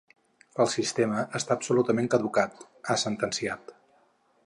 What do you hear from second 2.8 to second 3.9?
ha sentenciat.